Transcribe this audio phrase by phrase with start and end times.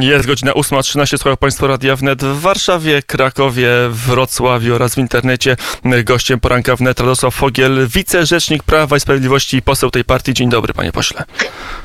[0.00, 5.56] Jest godzina 8.13, słuchają Państwo Radia Wnet w Warszawie, Krakowie, Wrocławiu oraz w internecie.
[6.04, 10.34] Gościem poranka Wnet Radosław Fogiel, wicerzecznik Prawa i Sprawiedliwości i poseł tej partii.
[10.34, 11.24] Dzień dobry, panie pośle.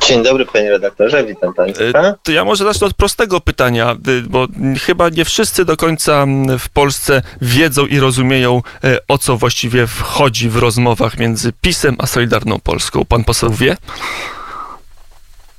[0.08, 2.16] Dzień dobry, panie redaktorze, witam państwa.
[2.24, 4.48] To ja może zacznę od prostego pytania, y, bo
[4.86, 6.26] chyba nie wszyscy do końca
[6.60, 12.08] w Polsce wiedzą i rozumieją, y, o co właściwie wchodzi w rozmowach między PiSem a
[12.08, 13.06] Solidarną Polską.
[13.06, 13.78] Pan poseł wie?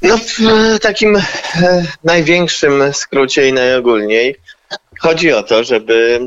[0.03, 0.39] No w
[0.81, 1.23] takim e,
[2.05, 4.37] największym skrócie i najogólniej
[5.01, 6.21] chodzi o to, żeby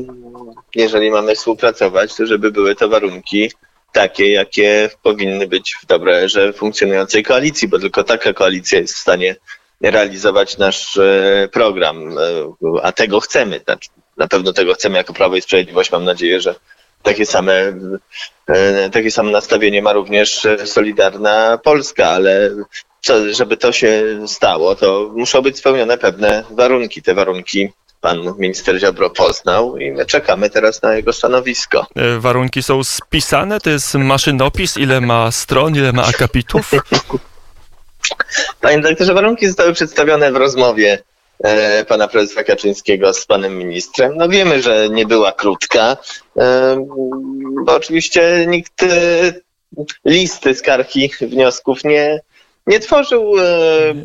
[0.74, 3.50] jeżeli mamy współpracować, to żeby były to warunki
[3.92, 8.98] takie, jakie powinny być w dobrej erze funkcjonującej koalicji, bo tylko taka koalicja jest w
[8.98, 9.36] stanie
[9.80, 12.22] realizować nasz e, program, e,
[12.82, 13.60] a tego chcemy.
[13.64, 15.92] Znaczy, na pewno tego chcemy jako Prawo i Sprawiedliwość.
[15.92, 16.54] Mam nadzieję, że
[17.02, 17.72] takie same,
[18.46, 22.50] e, takie same nastawienie ma również Solidarna Polska, ale
[23.30, 27.02] żeby to się stało, to muszą być spełnione pewne warunki.
[27.02, 27.68] Te warunki
[28.02, 31.86] pan minister Ziobro poznał i my czekamy teraz na jego stanowisko.
[31.96, 36.70] E, Warunki są spisane, to jest maszynopis, ile ma stron, ile ma akapitów?
[38.60, 41.11] Panie dyrektorze, warunki zostały przedstawione w rozmowie e,
[41.88, 44.12] pana prezesa Kaczyńskiego z panem ministrem.
[44.16, 45.96] No wiemy, że nie była krótka,
[46.38, 46.86] e,
[47.64, 48.88] bo oczywiście nikt e,
[50.04, 52.20] listy skarg i wniosków nie,
[52.66, 53.34] nie tworzył.
[53.38, 53.42] E,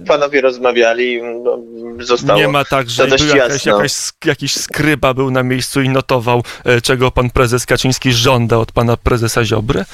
[0.08, 1.60] panowie rozmawiali, no,
[2.00, 3.94] zostało Nie ma tak, że był jakaś, jakaś,
[4.26, 8.98] jakiś skryba był na miejscu i notował, e, czego pan prezes Kaczyński żąda od pana
[8.98, 9.86] prezesa Ziobry?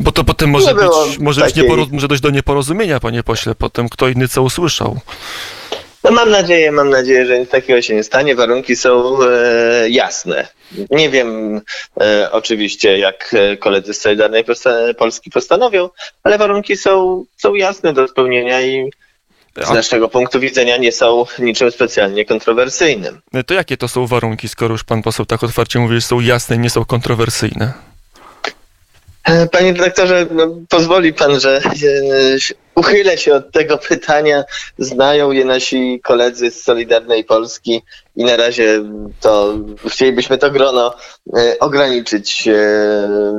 [0.00, 3.54] Bo to potem może być, może, być takiej- nieporo- może dojść do nieporozumienia, panie pośle,
[3.54, 5.00] potem kto inny co usłyszał.
[6.06, 8.34] No mam nadzieję, mam nadzieję, że nic takiego się nie stanie.
[8.34, 10.48] Warunki są e, jasne.
[10.90, 11.60] Nie wiem
[12.00, 14.44] e, oczywiście, jak e, koledzy z Solidarnej
[14.98, 15.90] Polski postanowią,
[16.22, 18.90] ale warunki są, są jasne do spełnienia i
[19.62, 23.20] z naszego punktu widzenia nie są niczym specjalnie kontrowersyjnym.
[23.46, 26.56] to jakie to są warunki, skoro już pan poseł tak otwarcie mówi, że są jasne
[26.56, 27.72] i nie są kontrowersyjne?
[29.26, 31.62] E, Panie dyrektorze, no, pozwoli pan, że e,
[32.74, 34.44] uchylę się od tego pytania.
[34.78, 37.82] Znają je nasi koledzy z Solidarnej Polski
[38.16, 38.82] i na razie
[39.20, 39.54] to
[39.88, 40.94] chcielibyśmy to grono
[41.36, 42.48] e, ograniczyć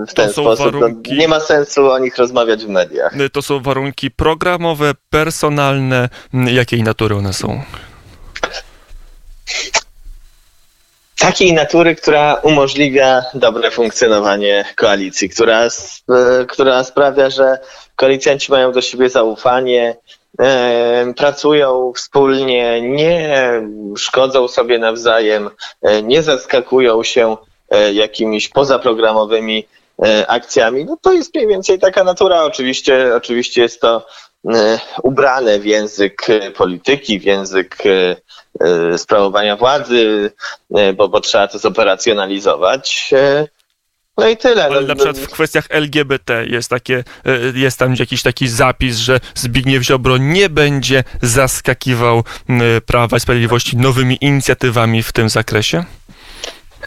[0.09, 0.73] w ten sposób.
[0.73, 3.13] No, warunki- nie ma sensu o nich rozmawiać w mediach.
[3.33, 7.61] To są warunki programowe, personalne, jakiej natury one są?
[11.19, 15.69] Takiej natury, która umożliwia dobre funkcjonowanie koalicji, która, e,
[16.47, 17.59] która sprawia, że
[17.95, 19.97] koalicjanci mają do siebie zaufanie,
[20.41, 23.41] e, pracują wspólnie, nie
[23.97, 25.49] szkodzą sobie nawzajem,
[25.81, 27.37] e, nie zaskakują się
[27.93, 29.67] jakimiś pozaprogramowymi
[30.27, 30.85] akcjami.
[30.85, 32.43] No to jest mniej więcej taka natura.
[32.43, 34.05] Oczywiście, oczywiście jest to
[35.03, 38.15] ubrane w język e, polityki, w język e,
[38.93, 40.31] e, sprawowania władzy,
[40.75, 43.09] e, bo, bo trzeba to zoperacjonalizować.
[43.13, 43.47] E,
[44.17, 44.65] No i tyle.
[44.65, 48.97] Ale No, na przykład w kwestiach LGBT jest, takie, e, jest tam jakiś taki zapis,
[48.97, 52.23] że Zbigniew Ziobro nie będzie zaskakiwał
[52.85, 55.83] Prawa i Sprawiedliwości nowymi inicjatywami w tym zakresie?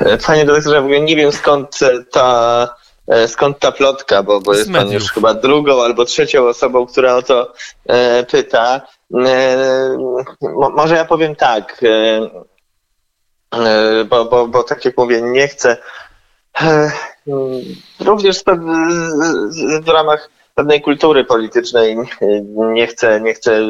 [0.00, 2.79] E, Panie dyrektorze, w ogóle nie wiem skąd e, ta, e,
[3.26, 7.22] skąd ta plotka, bo, bo jest pan już chyba drugą albo trzecią osobą, która o
[7.22, 7.53] to
[7.87, 8.81] e, pyta.
[9.25, 9.97] E,
[10.43, 12.20] mo, może ja powiem tak, e,
[13.54, 15.76] e, bo, bo, bo tak jak mówię, nie chcę
[16.60, 16.93] e,
[18.00, 18.43] również
[19.82, 22.06] w ramach pewnej kultury politycznej e,
[22.54, 23.60] nie chcę, nie chcę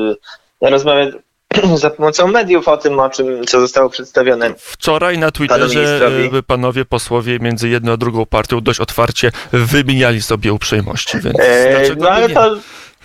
[0.61, 1.15] rozmawiać
[1.77, 6.39] za pomocą mediów o tym, o czym, co zostało przedstawione Wczoraj na Twitterze ministrowi.
[6.39, 11.95] e, panowie posłowie między jedną a drugą partią dość otwarcie wymieniali sobie uprzejmości, więc E,
[11.99, 12.35] No ale nie?
[12.35, 12.57] to,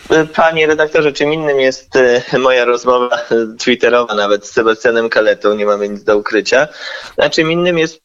[0.10, 1.90] e, panie redaktorze, czym innym jest
[2.40, 3.18] moja rozmowa
[3.60, 6.68] twitterowa nawet z Sebastianem Kaletą, nie mamy nic do ukrycia,
[7.18, 8.02] a czym innym jest,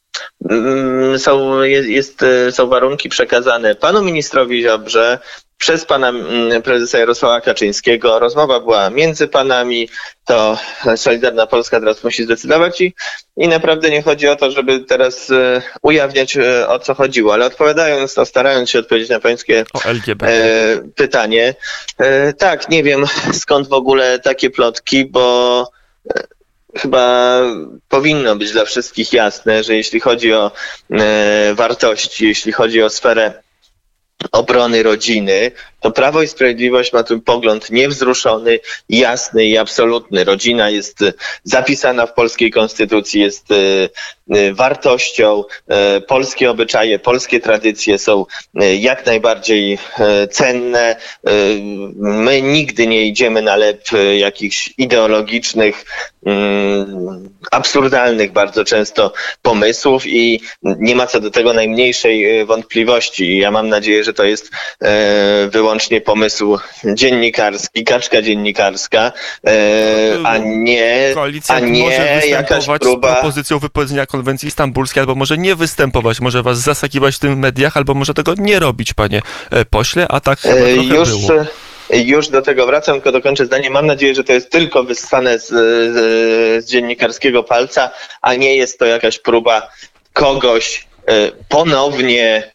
[0.50, 5.18] mm, są, jest, są warunki przekazane panu ministrowi Ziobrze
[5.60, 8.18] przez pana mm, prezesa Jarosława Kaczyńskiego.
[8.18, 9.88] Rozmowa była między panami,
[10.24, 10.58] to
[10.96, 12.94] Solidarna Polska teraz musi zdecydować i,
[13.36, 17.46] i naprawdę nie chodzi o to, żeby teraz e, ujawniać e, o co chodziło, ale
[17.46, 19.64] odpowiadając, to starając się odpowiedzieć na pańskie
[20.22, 21.54] e, pytanie.
[21.98, 25.66] E, tak, nie wiem skąd w ogóle takie plotki, bo
[26.10, 26.22] e,
[26.76, 27.40] chyba
[27.88, 30.52] powinno być dla wszystkich jasne, że jeśli chodzi o
[30.90, 33.32] e, wartości, jeśli chodzi o sferę
[34.32, 38.58] obrony rodziny, to Prawo i Sprawiedliwość ma tu pogląd niewzruszony,
[38.88, 40.24] jasny i absolutny.
[40.24, 41.12] Rodzina jest e,
[41.44, 43.54] zapisana w polskiej konstytucji, jest e,
[44.36, 45.44] e, wartością.
[46.06, 48.26] Polskie obyczaje, polskie tradycje są
[48.78, 49.78] jak najbardziej
[50.30, 50.96] cenne.
[51.96, 53.84] My nigdy nie idziemy na lep
[54.18, 55.84] jakichś ideologicznych,
[57.50, 59.12] absurdalnych bardzo często
[59.42, 63.38] pomysłów i nie ma co do tego najmniejszej wątpliwości.
[63.38, 64.50] Ja mam nadzieję, że to jest
[65.50, 69.12] wyłącznie wyłącznie pomysł dziennikarski, kaczka dziennikarska,
[69.46, 73.10] e, a nie, Koalicja a nie może jakaś próba...
[73.10, 77.76] z propozycją wypowiedzenia konwencji stambulskiej, albo może nie występować, może was zasakiwać w tym mediach,
[77.76, 81.44] albo może tego nie robić, panie e, pośle, a tak chyba E, trochę Już, było.
[81.92, 83.70] Już do tego wracam, tylko dokończę zdanie.
[83.70, 87.90] Mam nadzieję, że to jest tylko wyssane z, z, z dziennikarskiego palca,
[88.22, 89.70] a nie jest to jakaś próba
[90.12, 92.52] kogoś e, ponownie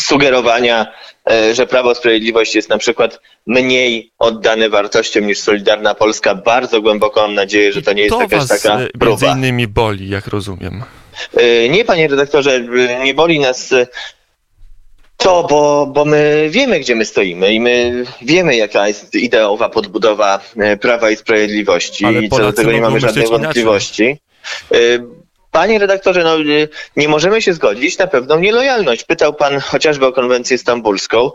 [0.00, 0.86] sugerowania,
[1.30, 6.34] e, że Prawo i Sprawiedliwość jest na przykład mniej oddane wartościom niż Solidarna Polska.
[6.34, 9.32] Bardzo głęboko mam nadzieję, że to nie jest to jakaś was taka e, między próba.
[9.32, 10.82] innymi boli, jak rozumiem.
[11.70, 12.60] Nie, panie redaktorze,
[13.04, 13.74] nie boli nas
[15.16, 20.40] to, bo, bo my wiemy, gdzie my stoimy i my wiemy, jaka jest ideowa podbudowa
[20.56, 23.40] e, Prawa i Sprawiedliwości Ale i co do tego nie mamy żadnej inaczej.
[23.40, 24.20] wątpliwości.
[24.72, 24.76] E,
[25.50, 26.42] Panie redaktorze, no, e,
[26.96, 29.04] nie możemy się zgodzić na pewną nielojalność.
[29.04, 31.30] Pytał pan chociażby o konwencję stambulską.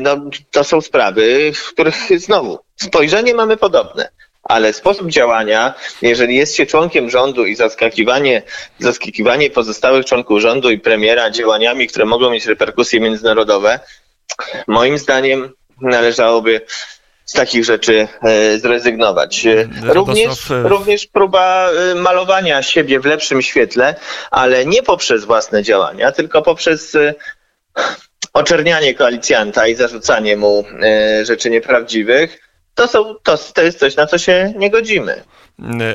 [0.00, 4.10] No, to są sprawy, w których znowu spojrzenie mamy podobne.
[4.48, 8.42] Ale sposób działania, jeżeli jest się członkiem rządu i zaskakiwanie,
[8.78, 13.80] zaskakiwanie pozostałych członków rządu i premiera działaniami, które mogą mieć reperkusje międzynarodowe,
[14.66, 16.60] moim zdaniem należałoby
[17.28, 19.46] z takich rzeczy e, zrezygnować.
[19.46, 23.94] E, Również, e, również próba malowania siebie w lepszym świetle,
[24.30, 26.96] ale nie poprzez własne działania, tylko poprzez
[28.32, 30.64] oczernianie koalicjanta i zarzucanie mu
[31.22, 32.47] rzeczy nieprawdziwych.
[32.78, 35.22] To, są, to, to jest coś, na co się nie godzimy.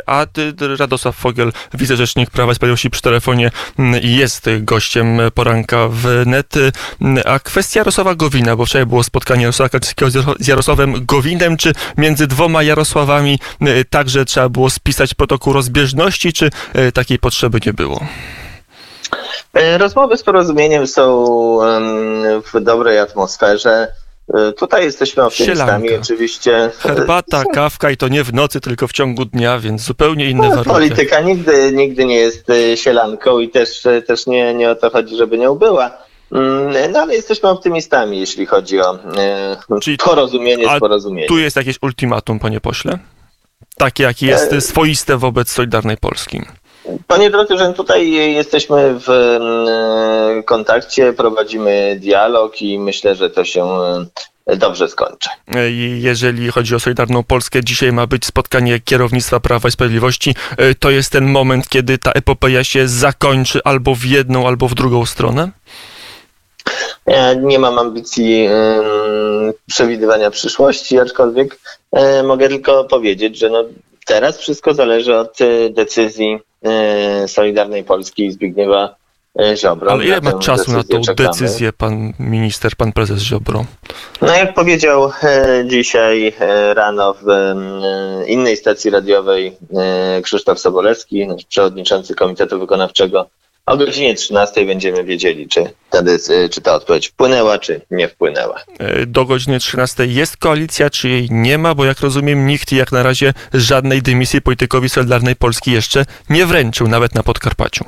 [0.06, 6.24] A ty, Radosław Fogel, wicerzecznik Prawa i Sprawiedliwości przy telefonie mm, jest gościem poranka w
[6.25, 6.53] net.
[7.25, 11.57] A kwestia Jarosława Gowina, bo wczoraj było spotkanie Jarosława Kaczyńskiego z Jaro- z Jarosławem Gowinem,
[11.57, 17.59] czy między dwoma Jarosławami mm, także trzeba było spisać protokół rozbieżności, czy e, takiej potrzeby
[17.65, 18.06] nie było?
[19.53, 21.25] E, Rozmowy z porozumieniem są
[22.53, 23.88] w dobrej atmosferze.
[24.33, 26.01] E, Tutaj jesteśmy optymistami, Sielanka.
[26.03, 26.71] oczywiście.
[26.79, 30.55] Herbata, kawka i to nie w nocy, tylko w ciągu dnia, więc zupełnie inne No,
[30.55, 30.69] warunki.
[30.69, 34.89] Polityka nigdy, nigdy nie jest e, sielanką i też, e, też nie, nie o to
[34.89, 35.91] chodzi, żeby nią była.
[36.31, 38.99] Mm, No ale jesteśmy optymistami, jeśli chodzi o
[39.81, 41.27] Czyli- porozumienie z porozumieniem.
[41.27, 42.99] Tu jest jakieś ultimatum, panie pośle?
[43.77, 46.41] Takie, jakie jest swoiste wobec Solidarnej Polski.
[47.07, 53.65] Panie doktorze, tutaj jesteśmy w mm, kontakcie, prowadzimy dialog i myślę, że to się
[54.45, 55.30] e, dobrze skończy.
[55.97, 60.35] Jeżeli chodzi o Solidarną Polskę, dzisiaj ma być spotkanie kierownictwa Prawa i Sprawiedliwości.
[60.57, 64.75] E, To jest ten moment, kiedy ta epopeja się zakończy albo w jedną, albo w
[64.75, 65.50] drugą stronę?
[67.07, 68.53] Ja nie mam ambicji em,
[69.68, 71.59] przewidywania przyszłości, aczkolwiek
[71.91, 73.63] e, mogę tylko powiedzieć, że no,
[74.05, 78.95] teraz wszystko zależy od e, decyzji e, Solidarnej Polski i Zbigniewa
[79.39, 79.91] e, Ziobro.
[79.91, 81.29] Ale ile ma czasu na tą czekamy.
[81.29, 83.65] decyzję pan minister, pan prezes Ziobro?
[84.21, 85.11] No jak powiedział
[85.65, 86.33] dzisiaj
[86.73, 87.25] rano w
[88.27, 89.57] innej stacji radiowej
[90.23, 93.27] Krzysztof Sobolewski, przewodniczący Komitetu Wykonawczego,
[93.65, 98.60] o godzinie 13 będziemy wiedzieli, czy ta, decy- czy ta odpowiedź wpłynęła, czy nie wpłynęła.
[98.80, 101.75] E, Do godziny 13 jest koalicja, czy jej nie ma?
[101.75, 106.87] Bo jak rozumiem, nikt jak na razie żadnej dymisji politykowi Solidarnej Polski jeszcze nie wręczył,
[106.87, 107.85] nawet na Podkarpaciu.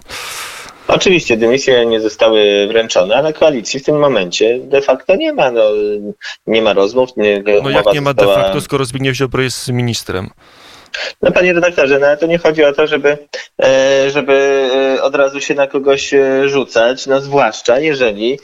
[0.88, 5.52] Oczywiście dymisje nie zostały wręczone, ale koalicji w tym momencie de facto nie ma.
[5.52, 5.62] No,
[6.48, 7.10] nie ma rozmów.
[7.18, 10.30] Nie, No jak nie ma de facto, skoro Zbigniew Ziobro jest ministrem?
[11.22, 13.18] No panie redaktorze, no ale to nie chodzi o to, żeby,
[13.64, 18.40] e, żeby e, od razu się na kogoś e, rzucać, no zwłaszcza jeżeli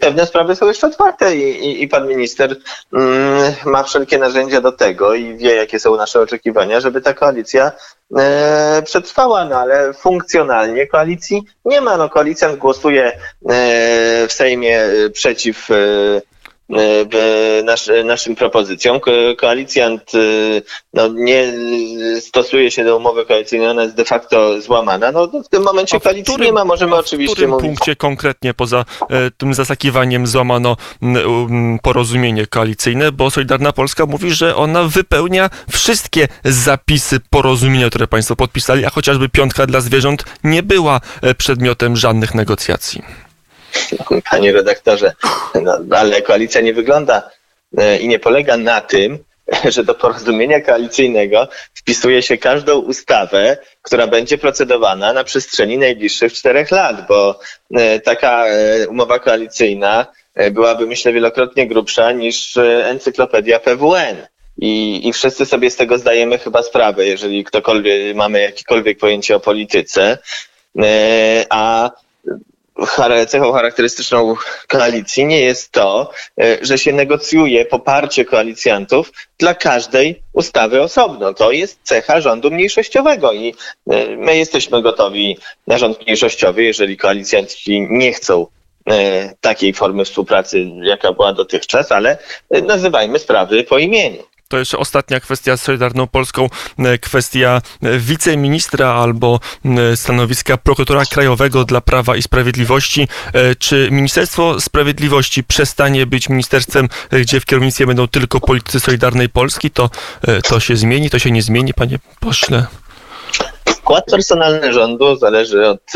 [0.00, 2.56] pewne sprawy są jeszcze otwarte i, i, i pan minister
[2.92, 7.72] mm, ma wszelkie narzędzia do tego i wie, jakie są nasze oczekiwania, żeby ta koalicja
[8.84, 11.96] przetrwała, no ale funkcjonalnie koalicji nie ma.
[11.96, 13.18] No koalicjant głosuje
[14.28, 14.80] w Sejmie
[15.12, 15.68] przeciw
[17.64, 19.00] nasz, naszym propozycjom.
[19.00, 20.18] Ko- Koalicjant e,
[20.94, 21.52] no, nie
[22.20, 25.12] stosuje się do umowy koalicyjnej, ona jest de facto złamana.
[25.12, 27.66] No, w tym momencie w koalicji którym- nie ma, możemy oczywiście W którym mówić.
[27.66, 30.76] punkcie konkretnie poza e, tym zasakiwaniem złamano
[31.82, 38.84] porozumienie koalicyjne, bo Solidarna Polska mówi, że ona wypełnia wszystkie zapisy porozumienia, które państwo podpisali,
[38.86, 43.02] a chociażby piątka dla zwierząt nie była e, przedmiotem żadnych negocjacji.
[44.30, 45.12] Panie redaktorze,
[45.62, 47.30] no, ale koalicja nie wygląda
[47.78, 49.18] e, i nie polega na tym,
[49.74, 56.70] że do porozumienia koalicyjnego wpisuje się każdą ustawę, która będzie procedowana na przestrzeni najbliższych czterech
[56.70, 57.40] lat, bo
[57.74, 60.06] e, taka e, umowa koalicyjna
[60.50, 64.26] byłaby, myślę, wielokrotnie grubsza niż encyklopedia PWN.
[64.58, 69.40] I, I wszyscy sobie z tego zdajemy chyba sprawę, jeżeli ktokolwiek mamy jakiekolwiek pojęcie o
[69.40, 70.18] polityce.
[71.50, 71.90] A
[73.28, 74.34] cechą charakterystyczną
[74.68, 76.10] koalicji nie jest to,
[76.40, 81.34] e, że się negocjuje poparcie koalicjantów dla każdej ustawy osobno.
[81.34, 83.54] To jest cecha rządu mniejszościowego i
[83.90, 88.46] e, my jesteśmy gotowi na rząd mniejszościowy, jeżeli koalicjanci nie chcą
[88.90, 92.18] e, takiej formy współpracy, jaka była dotychczas, ale
[92.50, 94.31] nazywajmy sprawy po imieniu.
[94.52, 99.40] To jeszcze ostatnia kwestia z Solidarną Polską, e, kwestia e, wiceministra albo
[99.94, 103.08] stanowiska prokuratora krajowego dla Prawa i Sprawiedliwości.
[103.32, 109.70] E, czy Ministerstwo Sprawiedliwości przestanie być ministerstwem, gdzie w kierownictwie będą tylko politycy Solidarnej Polski?
[109.70, 109.90] To,
[110.48, 112.66] to się zmieni, to się nie zmieni, panie pośle?
[113.68, 115.92] Skład personalny rządu zależy od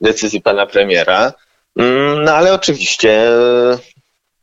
[0.00, 1.32] decyzji pana premiera.
[1.76, 3.30] Mm, no ale oczywiście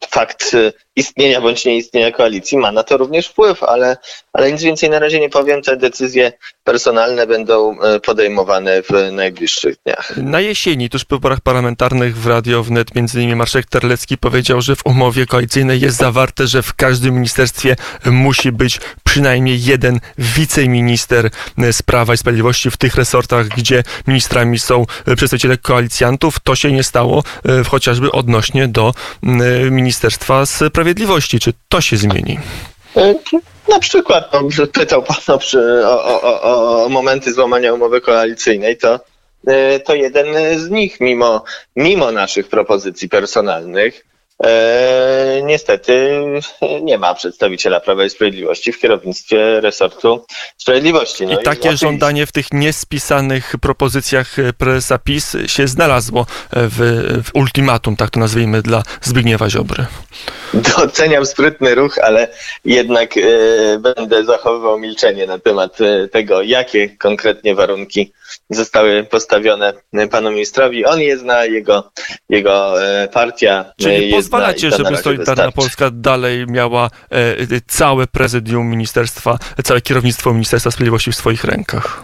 [0.10, 0.56] fakt
[0.98, 3.98] istnienia bądź nieistnienia koalicji ma na to również wpływ, ale,
[4.34, 5.62] ale nic więcej na razie nie powiem.
[5.62, 6.32] Te decyzje
[6.64, 10.18] personalne będą y, podejmowane w najbliższych dniach.
[10.18, 14.76] Na jesieni, tuż po wyborach parlamentarnych w Radio Wnet, między innymi Marszek Terlecki powiedział, że
[14.76, 17.76] w umowie koalicyjnej jest zawarte, że w każdym ministerstwie
[18.06, 21.30] musi być przynajmniej jeden wiceminister
[21.72, 24.86] z Prawa i Sprawiedliwości w tych resortach, gdzie ministrami są
[25.16, 26.40] przedstawiciele koalicjantów.
[26.40, 27.24] To się nie stało,
[27.68, 28.94] chociażby odnośnie do
[29.72, 30.46] ministerstwa Ministerstwa
[30.88, 31.40] Sprawiedliwości.
[31.40, 32.40] Czy to się zmieni?
[32.98, 33.16] E,
[33.70, 35.18] na przykład, no, pytał Pan
[35.86, 39.00] o, o, o, o momenty złamania umowy koalicyjnej, to,
[39.48, 41.44] e, to jeden z nich, mimo,
[41.76, 44.08] mimo naszych propozycji personalnych,
[44.44, 46.22] E, niestety
[46.82, 50.26] nie ma przedstawiciela Prawa i Sprawiedliwości w kierownictwie resortu
[50.58, 51.26] sprawiedliwości.
[51.26, 57.36] No I, i takie żądanie w tych niespisanych propozycjach prezesa PiS się znalazło w, w
[57.36, 59.86] ultimatum, tak to nazwijmy, dla Zbigniewa Ziobry.
[60.86, 62.28] Doceniam sprytny ruch, ale
[62.66, 63.22] jednak e,
[63.80, 68.14] będę zachowywał milczenie na temat e, tego, jakie konkretnie warunki
[68.50, 69.74] zostały postawione
[70.12, 70.86] panu ministrowi.
[70.86, 71.92] On je zna, jego,
[72.30, 79.82] jego e, partia Czyli pozwalacie, żeby Solidarna Polska dalej miała e, całe prezydium ministerstwa, całe
[79.82, 82.04] kierownictwo Ministerstwa Sprawiedliwości w swoich rękach?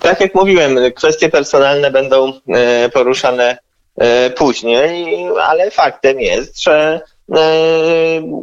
[0.00, 3.58] Tak jak mówiłem, kwestie personalne będą e, poruszane
[3.96, 7.11] e, później, ale faktem jest, że e,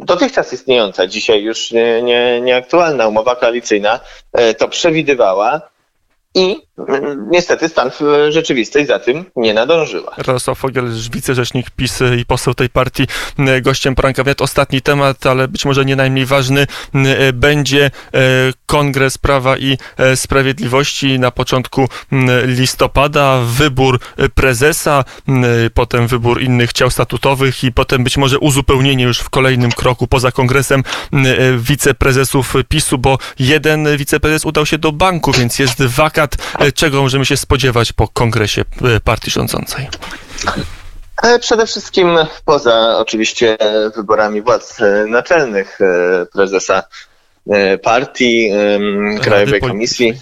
[0.02, 4.00] dotychczas istniejąca, dzisiaj już nie, nie, nieaktualna umowa koalicyjna
[4.32, 5.70] e, to przewidywała,
[6.34, 6.56] i
[7.30, 7.90] niestety stan
[8.28, 10.12] rzeczywistość za tym nie nadążyła.
[10.16, 13.06] Radosław Fogiel, wicerzecznik PiS i poseł tej partii,
[13.38, 14.22] mm, gościem poranka.
[14.38, 16.66] Ostatni temat, ale być może nie najmniej ważny,
[17.32, 17.90] będzie e,
[18.66, 21.88] Kongres Prawa i e, Sprawiedliwości na początku
[22.44, 25.04] listopada, wybór e, prezesa,
[25.74, 30.32] potem wybór innych ciał statutowych i potem być może uzupełnienie już w kolejnym kroku poza
[30.32, 30.82] kongresem
[31.58, 37.26] wiceprezesów PiSu, bo jeden wiceprezes udał się do banku, więc jest wakat E, czego możemy
[37.26, 38.62] się spodziewać po kongresie
[38.96, 39.88] e, partii rządzącej?
[41.22, 43.58] E, przede wszystkim poza oczywiście
[43.96, 45.78] wyborami władz naczelnych
[46.32, 46.82] prezesa
[47.82, 48.50] partii,
[49.22, 50.14] Krajowej Komisji,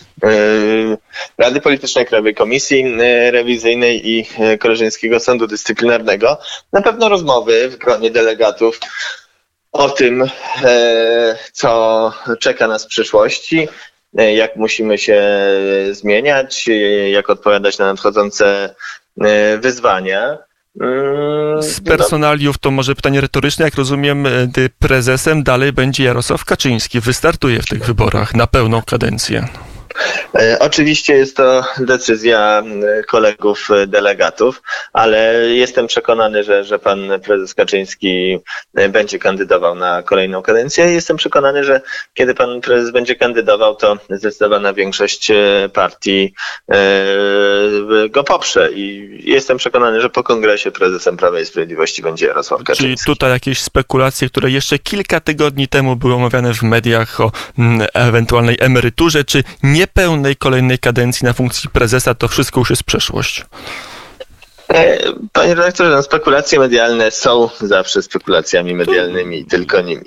[1.39, 2.97] Rady Politycznej Krajowej Komisji
[3.31, 4.27] Rewizyjnej i
[4.59, 6.39] Koleżeńskiego Sądu Dyscyplinarnego.
[6.73, 8.81] Na pewno rozmowy w gronie delegatów
[9.73, 10.25] o tym,
[11.53, 15.23] co czeka nas w przyszłości, E, jak musimy się
[15.91, 18.75] zmieniać, e, jak odpowiadać na nadchodzące
[19.21, 20.39] e, wyzwania.
[20.81, 24.27] Mm, Z personaliów to może pytanie retoryczne, jak rozumiem,
[24.79, 27.01] prezesem dalej będzie Jarosław Kaczyński.
[27.01, 29.49] Wystartuje w tych wyborach na pełną kadencję.
[30.35, 32.63] E, oczywiście jest to decyzja
[33.07, 38.39] kolegów e, delegatów, ale jestem przekonany, że, że pan prezes Kaczyński
[38.75, 40.85] e, będzie kandydował na kolejną kadencję.
[40.85, 41.81] Jestem przekonany, że
[42.15, 45.33] kiedy pan prezes będzie kandydował, to zdecydowana większość
[45.73, 46.35] partii
[48.11, 52.85] go poprze i jestem przekonany, że po kongresie prezesem Prawa i Sprawiedliwości będzie Jarosław Kaczyński.
[52.85, 57.33] Czyli tutaj jakieś spekulacje, które jeszcze kilka tygodni temu były omawiane w mediach o
[57.95, 59.87] ewentualnej emeryturze, czy nie
[60.19, 63.45] niepełnej kolejnej kadencji na funkcji prezesa, to wszystko już jest przeszłość.
[64.73, 64.99] E,
[65.33, 70.05] panie redaktorze, no spekulacje medialne są zawsze spekulacjami medialnymi tylko nimi.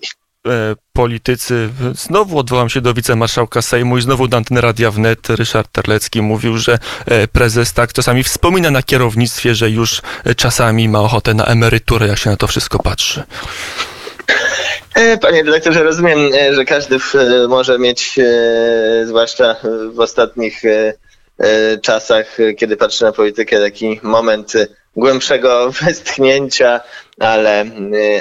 [0.47, 5.71] e, politycy, znowu odwołam się do wicemarszałka Sejmu i znowu do anteny Radia Wnet, Ryszard
[5.71, 10.01] Terlecki mówił, że e, prezes tak czasami wspomina na kierownictwie, że już
[10.37, 13.23] czasami ma ochotę na emeryturę, jak się na to wszystko patrzy.
[14.95, 18.19] E, Panie redaktorze, rozumiem, e, że każdy e, może mieć,
[19.05, 19.55] zwłaszcza
[19.93, 20.61] w ostatnich
[21.81, 24.53] czasach, kiedy patrzy na politykę, taki moment
[24.95, 26.81] głębszego westchnięcia,
[27.19, 27.65] ale,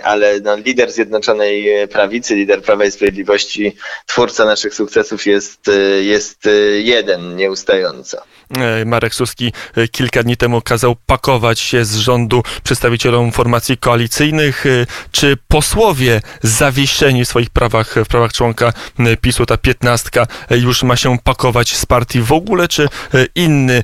[0.02, 3.76] ale no, lider Zjednoczonej Prawicy, lider Prawa i Sprawiedliwości,
[4.06, 6.48] twórca naszych sukcesów jest, jest
[6.82, 8.22] jeden, nieustająco.
[8.58, 14.66] E, Marek Suski e, kilka dni temu kazał pakować się z rządu przedstawicielom formacji koalicyjnych.
[14.66, 18.72] E, Czy posłowie zawieszeni w swoich prawach, w prawach członka
[19.20, 22.88] PiSu, ta piętnastka, już ma się pakować z partii w ogóle, czy
[23.34, 23.82] inny,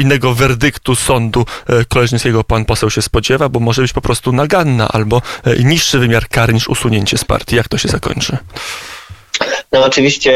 [0.00, 1.46] innego werdyktu sądu
[1.88, 5.22] koleżeńskiego pan poseł się spodziewa, bo może być po prostu naganna albo
[5.64, 7.56] niższy wymiar kary niż usunięcie z partii.
[7.56, 8.38] Jak to się zakończy?
[9.72, 10.32] No oczywiście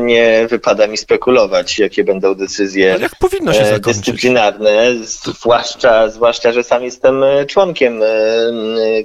[0.00, 3.96] nie wypada mi spekulować, jakie będą decyzje Ale jak powinno się e, zakończyć?
[3.96, 8.06] dyscyplinarne, zwłaszcza, zwłaszcza, że sam jestem e, członkiem e,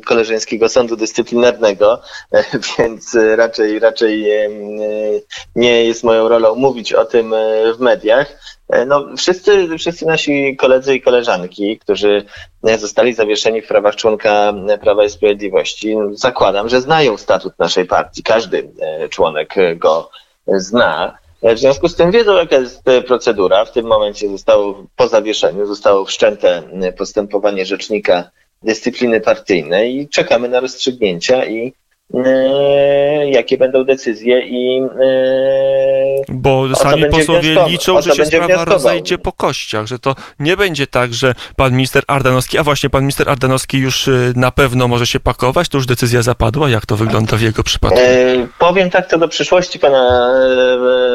[0.06, 2.02] koleżeńskiego sądu dyscyplinarnego,
[2.78, 4.26] więc raczej, raczej
[5.56, 7.36] nie jest moją rolą mówić o tym
[7.78, 8.43] w mediach.
[8.74, 12.26] E, No, wszyscy, wszyscy nasi koledzy i koleżanki, którzy
[12.64, 17.54] e, zostali zawieszeni w prawach członka e, Prawa i Sprawiedliwości, no, zakładam, że znają statut
[17.60, 18.24] naszej partii.
[18.24, 18.70] Każdy
[19.10, 20.10] członek go
[20.48, 21.18] zna.
[21.44, 23.66] W związku z tym wiedzą, jaka jest procedura.
[23.66, 26.64] W tym momencie zostało po zawieszeniu, zostało wszczęte
[26.98, 28.30] postępowanie rzecznika
[28.64, 31.74] dyscypliny partyjnej i czekamy na rozstrzygnięcia i
[33.26, 39.86] jakie będą decyzje i e, Bo sami posłowie liczą, że się sprawa rozejdzie po kościach,
[39.86, 44.08] że to nie będzie tak, że pan minister Ardanowski, a właśnie pan minister Ardanowski już
[44.08, 47.64] y, na pewno może się pakować, to już decyzja zapadła, jak to wygląda w jego
[47.64, 48.00] przypadku?
[48.00, 50.34] E, powiem tak co do przyszłości pana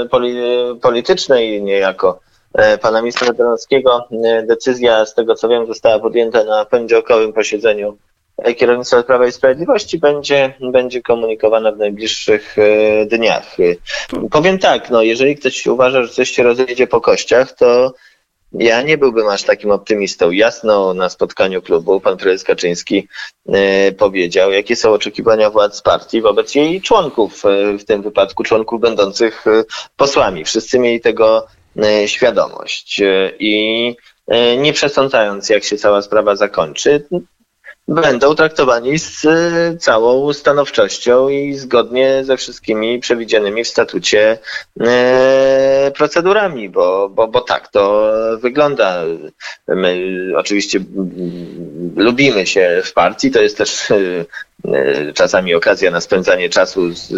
[0.05, 0.37] e, poli,
[0.83, 2.21] politycznej niejako
[2.55, 4.09] e, pana ministra Danowskiego.
[4.25, 8.08] E, Decyzja, z tego co wiem, została podjęta na poniedziałkowym posiedzeniu e,
[8.57, 9.99] kierownictwa Prawa i Sprawiedliwości.
[9.99, 13.57] Będzie, będzie komunikowana w najbliższych e, dniach.
[13.61, 17.95] E, Powiem tak, no, jeżeli ktoś uważa, że coś się rozejdzie po kościach, to
[18.53, 20.31] ja nie byłbym aż takim optymistą.
[20.31, 23.09] Jasno na spotkaniu klubu pan prezes Kaczyński
[23.49, 28.81] e, powiedział, jakie są oczekiwania władz partii wobec jej członków, e, w tym wypadku członków
[28.81, 29.65] będących e,
[29.97, 30.45] posłami.
[30.45, 37.07] Wszyscy mieli tego e, świadomość E, i e, nie przesądzając, jak się cała sprawa zakończy,
[37.89, 44.39] będą traktowani z e, całą stanowczością i zgodnie ze wszystkimi przewidzianymi w statucie
[44.81, 49.03] e, procedurami, bo, bo, bo tak to wygląda.
[49.69, 53.97] My oczywiście mm, lubimy się w partii, to jest też e,
[55.15, 57.09] czasami okazja na spędzanie czasu z,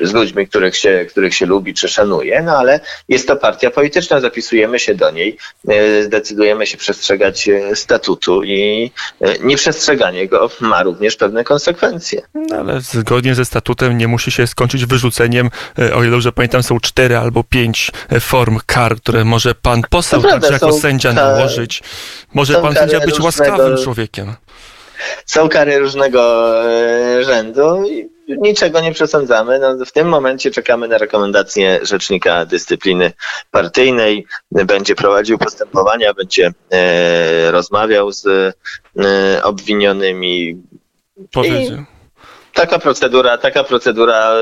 [0.00, 4.20] z ludźmi, których się, których się lubi czy szanuje, no ale jest to partia polityczna,
[4.20, 5.36] zapisujemy się do niej,
[5.68, 12.22] e, zdecydujemy się przestrzegać e, statutu i e, nieprzestrzeganie go ma również pewne konsekwencje.
[12.34, 16.62] No, ale zgodnie ze statutem nie musi się skończyć wyrzuceniem, e, o ile dobrze pamiętam,
[16.62, 21.82] są cztery albo pięć e, form kar, które może pan poseł także jako sędzia nałożyć.
[22.34, 24.34] Może pan sędzia być różnego- łaskawym człowiekiem.
[25.26, 29.58] Są kary różnego e, rzędu i niczego nie przesądzamy.
[29.58, 33.12] No, w tym momencie czekamy na rekomendację Rzecznika Dyscypliny
[33.50, 34.26] Partyjnej.
[34.52, 40.62] Będzie prowadził postępowania, będzie e, rozmawiał z e, obwinionymi.
[41.32, 41.84] Powiedział.
[42.60, 44.32] Taka procedura, taka procedura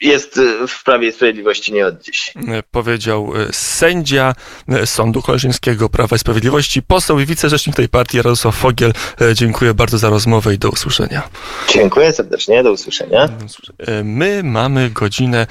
[0.00, 2.32] jest w Prawie i Sprawiedliwości nie od dziś.
[2.48, 4.34] e, powiedział e, sędzia
[4.68, 8.92] e, Sądu Koleżeńskiego Prawa i Sprawiedliwości, poseł i wicerzecznik tej partii Jarosław Fogiel.
[9.34, 11.22] Dziękuję bardzo za rozmowę i do usłyszenia.
[11.68, 13.28] Dziękuję serdecznie, do usłyszenia.
[14.04, 15.46] My mamy godzinę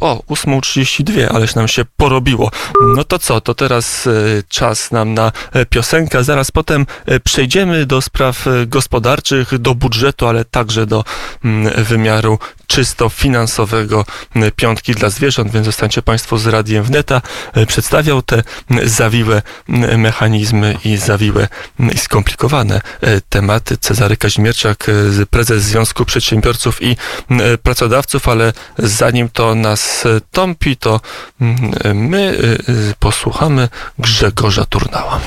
[0.00, 2.50] o 8.32, ależ nam się porobiło.
[2.96, 4.08] No to co, to teraz
[4.48, 5.32] czas nam na
[5.70, 6.86] piosenkę, zaraz potem
[7.24, 11.04] przejdziemy do spraw gospodarczych, do budżetu, ale także do
[11.44, 14.04] mm, wymiaru czysto finansowego
[14.56, 17.22] piątki dla zwierząt, więc zostańcie Państwo z Radiem Wneta.
[17.52, 18.42] E, Przedstawiał te
[18.84, 19.42] zawiłe
[19.98, 21.48] mechanizmy i zawiłe
[21.94, 26.96] i skomplikowane e, tematy Cezary Kazimierczak, e, prezes Związku Przedsiębiorców i
[27.62, 31.00] Pracodawców, ale zanim to nastąpi, to
[31.40, 32.38] m, my
[32.98, 35.20] posłuchamy Grzegorza Turnała.